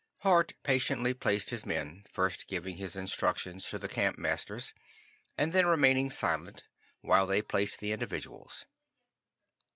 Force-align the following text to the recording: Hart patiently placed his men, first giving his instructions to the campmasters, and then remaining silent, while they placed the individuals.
Hart 0.21 0.53
patiently 0.63 1.13
placed 1.13 1.51
his 1.51 1.63
men, 1.63 2.05
first 2.11 2.47
giving 2.47 2.77
his 2.77 2.95
instructions 2.95 3.69
to 3.69 3.77
the 3.77 3.87
campmasters, 3.87 4.73
and 5.37 5.53
then 5.53 5.67
remaining 5.67 6.09
silent, 6.09 6.63
while 7.01 7.27
they 7.27 7.43
placed 7.43 7.79
the 7.79 7.91
individuals. 7.91 8.65